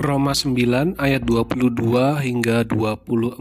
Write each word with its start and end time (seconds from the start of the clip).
Roma 0.00 0.32
9 0.32 0.96
ayat 0.96 1.28
22 1.28 1.76
hingga 2.24 2.64
24. 2.64 3.36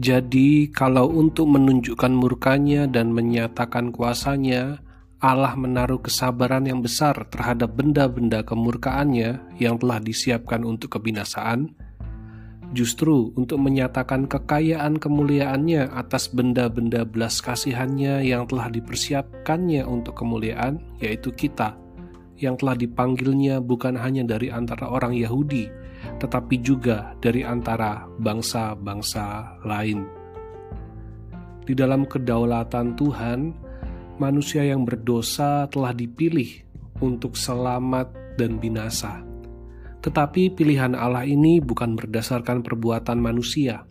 Jadi 0.00 0.72
kalau 0.72 1.12
untuk 1.12 1.44
menunjukkan 1.44 2.08
murkanya 2.08 2.88
dan 2.88 3.12
menyatakan 3.12 3.92
kuasanya, 3.92 4.80
Allah 5.20 5.52
menaruh 5.60 6.00
kesabaran 6.00 6.64
yang 6.64 6.80
besar 6.80 7.28
terhadap 7.28 7.76
benda-benda 7.76 8.40
kemurkaannya 8.40 9.60
yang 9.60 9.76
telah 9.76 10.00
disiapkan 10.00 10.64
untuk 10.64 10.96
kebinasaan, 10.96 11.68
justru 12.72 13.36
untuk 13.36 13.60
menyatakan 13.60 14.24
kekayaan 14.24 14.96
kemuliaannya 14.96 16.00
atas 16.00 16.32
benda-benda 16.32 17.04
belas 17.04 17.44
kasihannya 17.44 18.24
yang 18.24 18.48
telah 18.48 18.72
dipersiapkannya 18.72 19.84
untuk 19.84 20.16
kemuliaan, 20.16 20.80
yaitu 20.96 21.28
kita, 21.36 21.76
yang 22.40 22.56
telah 22.56 22.74
dipanggilnya 22.74 23.60
bukan 23.60 23.94
hanya 24.00 24.24
dari 24.24 24.48
antara 24.48 24.88
orang 24.88 25.12
Yahudi, 25.12 25.68
tetapi 26.18 26.64
juga 26.64 27.12
dari 27.20 27.44
antara 27.44 28.08
bangsa-bangsa 28.18 29.60
lain. 29.62 30.08
Di 31.68 31.76
dalam 31.76 32.08
kedaulatan 32.08 32.96
Tuhan, 32.96 33.40
manusia 34.16 34.64
yang 34.64 34.82
berdosa 34.82 35.68
telah 35.68 35.92
dipilih 35.94 36.64
untuk 37.04 37.36
selamat 37.36 38.36
dan 38.40 38.56
binasa. 38.56 39.20
Tetapi 40.00 40.56
pilihan 40.56 40.96
Allah 40.96 41.28
ini 41.28 41.60
bukan 41.60 41.92
berdasarkan 41.92 42.64
perbuatan 42.64 43.20
manusia, 43.20 43.84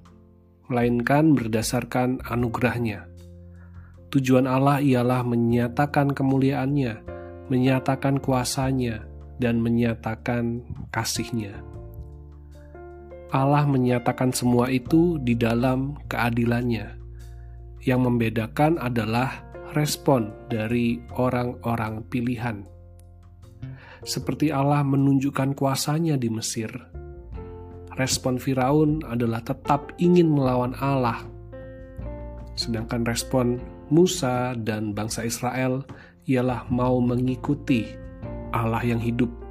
melainkan 0.65 1.37
berdasarkan 1.37 2.25
anugerahnya. 2.25 3.05
Tujuan 4.09 4.49
Allah 4.49 4.81
ialah 4.81 5.21
menyatakan 5.21 6.17
kemuliaannya, 6.17 7.18
menyatakan 7.49 8.21
kuasanya, 8.21 9.09
dan 9.39 9.63
menyatakan 9.63 10.61
kasihnya. 10.91 11.63
Allah 13.29 13.63
menyatakan 13.69 14.33
semua 14.33 14.73
itu 14.73 15.21
di 15.21 15.37
dalam 15.37 15.95
keadilannya. 16.09 16.97
Yang 17.79 18.01
membedakan 18.03 18.75
adalah 18.81 19.45
respon 19.77 20.33
dari 20.51 20.99
orang-orang 21.15 22.03
pilihan. 22.09 22.65
Seperti 24.03 24.49
Allah 24.49 24.81
menunjukkan 24.83 25.53
kuasanya 25.55 26.17
di 26.17 26.27
Mesir, 26.27 26.71
respon 27.95 28.41
Firaun 28.41 29.03
adalah 29.05 29.43
tetap 29.45 29.93
ingin 30.01 30.31
melawan 30.31 30.73
Allah. 30.81 31.23
Sedangkan 32.57 33.05
respon 33.07 33.61
Musa 33.93 34.57
dan 34.57 34.91
bangsa 34.91 35.23
Israel 35.23 35.85
ialah 36.29 36.69
mau 36.69 37.01
mengikuti 37.01 37.89
Allah 38.53 38.85
yang 38.85 39.01
hidup 39.01 39.49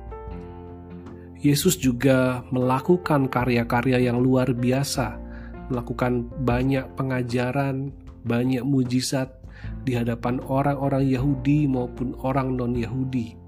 Yesus 1.39 1.79
juga 1.79 2.43
melakukan 2.51 3.31
karya-karya 3.31 4.11
yang 4.11 4.19
luar 4.19 4.51
biasa, 4.51 5.23
melakukan 5.71 6.27
banyak 6.43 6.83
pengajaran, 6.99 7.95
banyak 8.27 8.67
mujizat 8.67 9.39
di 9.87 9.95
hadapan 9.95 10.43
orang-orang 10.43 11.07
Yahudi 11.07 11.71
maupun 11.71 12.19
orang 12.27 12.59
non-Yahudi. 12.59 13.39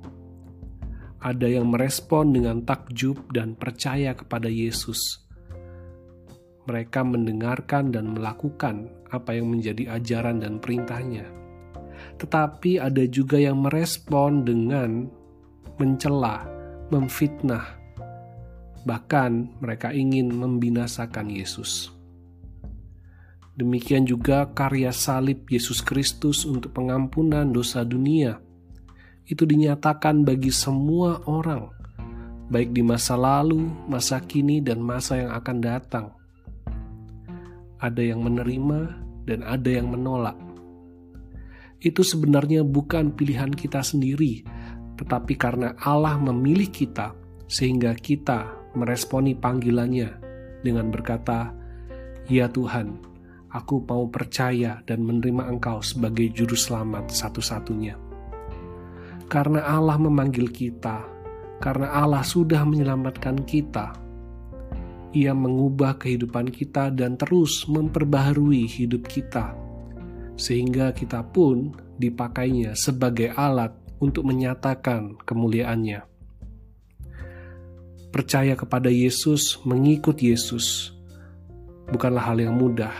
Ada 1.18 1.50
yang 1.50 1.74
merespon 1.74 2.30
dengan 2.30 2.62
takjub 2.62 3.26
dan 3.34 3.58
percaya 3.58 4.14
kepada 4.14 4.46
Yesus. 4.46 5.26
Mereka 6.70 7.02
mendengarkan 7.02 7.90
dan 7.90 8.14
melakukan 8.14 8.86
apa 9.10 9.34
yang 9.34 9.50
menjadi 9.50 9.98
ajaran 9.98 10.38
dan 10.38 10.62
perintahnya. 10.62 11.26
Tetapi 12.18 12.82
ada 12.82 13.04
juga 13.06 13.38
yang 13.38 13.62
merespon 13.62 14.42
dengan 14.42 15.06
mencela, 15.78 16.48
memfitnah, 16.90 17.80
Bahkan 18.80 19.60
mereka 19.60 19.92
ingin 19.92 20.32
membinasakan 20.32 21.28
Yesus. 21.28 21.92
Demikian 23.52 24.08
juga 24.08 24.48
karya 24.56 24.88
salib 24.88 25.44
Yesus 25.52 25.84
Kristus 25.84 26.48
untuk 26.48 26.72
pengampunan 26.72 27.44
dosa 27.52 27.84
dunia. 27.84 28.40
Itu 29.28 29.44
dinyatakan 29.44 30.24
bagi 30.24 30.48
semua 30.48 31.20
orang, 31.28 31.68
baik 32.48 32.72
di 32.72 32.80
masa 32.80 33.20
lalu, 33.20 33.68
masa 33.84 34.16
kini, 34.24 34.64
dan 34.64 34.80
masa 34.80 35.20
yang 35.20 35.32
akan 35.36 35.58
datang. 35.60 36.06
Ada 37.84 38.00
yang 38.00 38.24
menerima 38.24 38.96
dan 39.28 39.44
ada 39.44 39.68
yang 39.68 39.92
menolak. 39.92 40.36
Itu 41.80 42.04
sebenarnya 42.04 42.60
bukan 42.60 43.16
pilihan 43.16 43.56
kita 43.56 43.80
sendiri, 43.80 44.44
tetapi 45.00 45.32
karena 45.40 45.72
Allah 45.80 46.20
memilih 46.20 46.68
kita, 46.68 47.16
sehingga 47.48 47.96
kita 47.96 48.52
meresponi 48.76 49.32
panggilannya 49.32 50.12
dengan 50.60 50.92
berkata, 50.92 51.56
"Ya 52.28 52.52
Tuhan, 52.52 53.00
aku 53.48 53.80
mau 53.88 54.04
percaya 54.12 54.84
dan 54.84 55.08
menerima 55.08 55.48
Engkau 55.48 55.80
sebagai 55.80 56.28
Juru 56.36 56.52
Selamat 56.52 57.08
satu-satunya." 57.08 57.96
Karena 59.32 59.64
Allah 59.64 59.96
memanggil 59.96 60.52
kita, 60.52 61.00
karena 61.64 61.96
Allah 61.96 62.20
sudah 62.20 62.60
menyelamatkan 62.68 63.40
kita, 63.48 63.96
Ia 65.10 65.34
mengubah 65.34 65.98
kehidupan 65.98 66.54
kita 66.54 66.94
dan 66.94 67.18
terus 67.18 67.66
memperbaharui 67.66 68.62
hidup 68.70 69.10
kita, 69.10 69.58
sehingga 70.40 70.96
kita 70.96 71.20
pun 71.20 71.76
dipakainya 72.00 72.72
sebagai 72.72 73.36
alat 73.36 73.76
untuk 74.00 74.24
menyatakan 74.24 75.20
kemuliaannya 75.20 76.08
percaya 78.10 78.58
kepada 78.58 78.90
Yesus, 78.90 79.62
mengikut 79.62 80.18
Yesus, 80.18 80.90
bukanlah 81.94 82.34
hal 82.34 82.42
yang 82.42 82.58
mudah. 82.58 82.92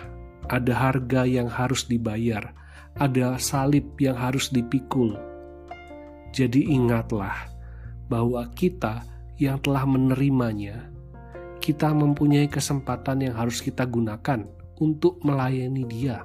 Ada 0.50 0.74
harga 0.74 1.22
yang 1.26 1.46
harus 1.46 1.86
dibayar, 1.86 2.54
ada 2.98 3.38
salib 3.38 3.94
yang 4.02 4.18
harus 4.18 4.50
dipikul. 4.50 5.14
Jadi 6.34 6.70
ingatlah 6.74 7.46
bahwa 8.10 8.46
kita 8.54 9.06
yang 9.38 9.62
telah 9.62 9.86
menerimanya, 9.86 10.90
kita 11.62 11.90
mempunyai 11.94 12.50
kesempatan 12.50 13.30
yang 13.30 13.34
harus 13.38 13.62
kita 13.62 13.86
gunakan 13.86 14.46
untuk 14.82 15.22
melayani 15.22 15.86
Dia, 15.86 16.22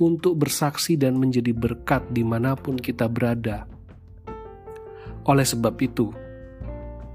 untuk 0.00 0.40
bersaksi 0.40 0.96
dan 0.96 1.18
menjadi 1.20 1.52
berkat 1.52 2.04
di 2.12 2.24
mana 2.24 2.56
pun 2.56 2.80
kita 2.80 3.10
berada. 3.10 3.68
Oleh 5.28 5.46
sebab 5.46 5.76
itu, 5.78 6.10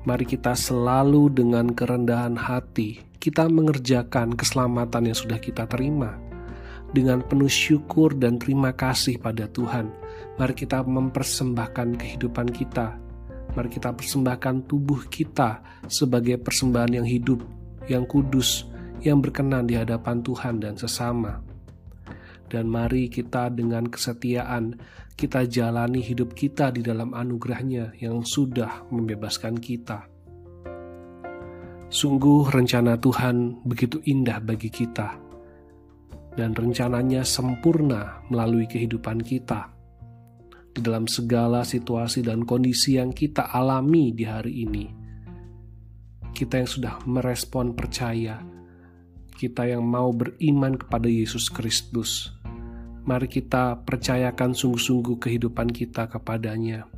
Mari 0.07 0.23
kita 0.23 0.55
selalu 0.55 1.27
dengan 1.35 1.67
kerendahan 1.67 2.39
hati 2.39 3.03
kita 3.19 3.51
mengerjakan 3.51 4.39
keselamatan 4.39 5.11
yang 5.11 5.17
sudah 5.19 5.35
kita 5.35 5.67
terima. 5.67 6.15
Dengan 6.95 7.19
penuh 7.19 7.51
syukur 7.51 8.15
dan 8.15 8.39
terima 8.39 8.71
kasih 8.71 9.19
pada 9.19 9.51
Tuhan, 9.51 9.91
mari 10.39 10.55
kita 10.55 10.79
mempersembahkan 10.87 11.99
kehidupan 11.99 12.47
kita. 12.55 12.95
Mari 13.51 13.67
kita 13.67 13.91
persembahkan 13.91 14.63
tubuh 14.71 15.11
kita 15.11 15.59
sebagai 15.91 16.39
persembahan 16.39 17.03
yang 17.03 17.07
hidup, 17.07 17.43
yang 17.91 18.07
kudus, 18.07 18.63
yang 19.03 19.19
berkenan 19.19 19.67
di 19.67 19.75
hadapan 19.75 20.23
Tuhan 20.23 20.63
dan 20.63 20.79
sesama 20.79 21.43
dan 22.47 22.71
mari 22.71 23.11
kita 23.11 23.51
dengan 23.51 23.87
kesetiaan 23.87 24.79
kita 25.17 25.49
jalani 25.49 25.99
hidup 25.99 26.37
kita 26.37 26.69
di 26.69 26.85
dalam 26.85 27.11
anugerahnya 27.17 27.97
yang 27.97 28.21
sudah 28.21 28.85
membebaskan 28.93 29.57
kita. 29.57 30.05
Sungguh 31.87 32.51
rencana 32.51 32.99
Tuhan 32.99 33.63
begitu 33.63 33.97
indah 34.03 34.43
bagi 34.43 34.67
kita, 34.67 35.17
dan 36.37 36.53
rencananya 36.53 37.25
sempurna 37.25 38.21
melalui 38.29 38.69
kehidupan 38.69 39.25
kita. 39.25 39.73
Di 40.69 40.85
dalam 40.85 41.09
segala 41.09 41.65
situasi 41.65 42.21
dan 42.21 42.45
kondisi 42.45 43.01
yang 43.01 43.09
kita 43.09 43.49
alami 43.49 44.13
di 44.13 44.29
hari 44.29 44.61
ini, 44.61 44.85
kita 46.37 46.61
yang 46.61 46.69
sudah 46.69 47.01
merespon 47.09 47.73
percaya, 47.73 48.37
kita 49.33 49.65
yang 49.65 49.81
mau 49.81 50.13
beriman 50.13 50.77
kepada 50.77 51.09
Yesus 51.09 51.49
Kristus, 51.49 52.36
Mari 53.07 53.31
kita 53.31 53.87
percayakan 53.87 54.51
sungguh-sungguh 54.51 55.15
kehidupan 55.15 55.71
kita 55.71 56.11
kepadanya. 56.11 56.91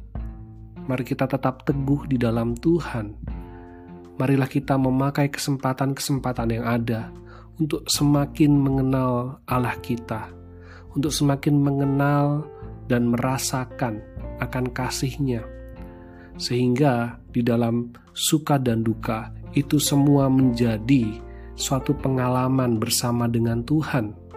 Mari 0.89 1.05
kita 1.05 1.29
tetap 1.29 1.61
teguh 1.69 2.09
di 2.09 2.17
dalam 2.17 2.57
Tuhan. 2.57 3.13
Marilah 4.17 4.49
kita 4.49 4.73
memakai 4.81 5.29
kesempatan-kesempatan 5.29 6.49
yang 6.49 6.65
ada 6.65 7.13
untuk 7.61 7.85
semakin 7.85 8.57
mengenal 8.57 9.37
Allah 9.45 9.77
kita, 9.85 10.33
untuk 10.97 11.13
semakin 11.13 11.53
mengenal 11.61 12.41
dan 12.89 13.13
merasakan 13.13 14.01
akan 14.41 14.65
kasihnya, 14.73 15.45
sehingga 16.41 17.21
di 17.29 17.45
dalam 17.45 17.93
suka 18.17 18.57
dan 18.57 18.81
duka 18.81 19.29
itu 19.53 19.77
semua 19.77 20.25
menjadi 20.25 21.21
suatu 21.53 21.93
pengalaman 21.93 22.81
bersama 22.81 23.29
dengan 23.29 23.61
Tuhan 23.61 24.28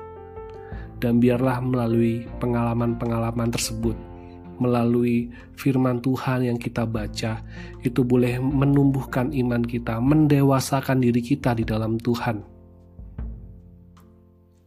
dan 1.02 1.18
biarlah 1.18 1.58
melalui 1.58 2.22
pengalaman-pengalaman 2.38 3.50
tersebut 3.50 3.98
melalui 4.62 5.26
firman 5.58 5.98
Tuhan 5.98 6.46
yang 6.46 6.54
kita 6.54 6.86
baca, 6.86 7.42
itu 7.82 8.00
boleh 8.06 8.38
menumbuhkan 8.38 9.34
iman 9.34 9.58
kita, 9.66 9.98
mendewasakan 9.98 11.02
diri 11.02 11.18
kita 11.18 11.58
di 11.58 11.66
dalam 11.66 11.98
Tuhan. 11.98 12.46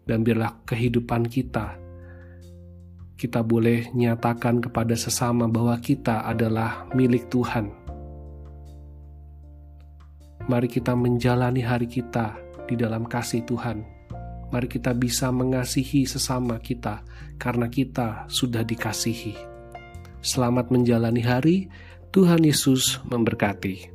Dan 0.04 0.20
biarlah 0.22 0.68
kehidupan 0.68 1.32
kita, 1.32 1.80
kita 3.16 3.40
boleh 3.40 3.90
nyatakan 3.96 4.60
kepada 4.60 5.00
sesama 5.00 5.48
bahwa 5.48 5.80
kita 5.80 6.28
adalah 6.28 6.92
milik 6.92 7.32
Tuhan. 7.32 7.72
Mari 10.46 10.68
kita 10.70 10.94
menjalani 10.94 11.64
hari 11.64 11.88
kita 11.90 12.38
di 12.70 12.78
dalam 12.78 13.08
kasih 13.10 13.42
Tuhan 13.50 13.95
mari 14.52 14.68
kita 14.68 14.92
bisa 14.94 15.32
mengasihi 15.32 16.04
sesama 16.04 16.60
kita 16.60 17.02
karena 17.40 17.72
kita 17.72 18.28
sudah 18.28 18.62
dikasihi. 18.62 19.36
Selamat 20.20 20.74
menjalani 20.74 21.22
hari, 21.22 21.58
Tuhan 22.10 22.44
Yesus 22.44 23.00
memberkati. 23.08 23.95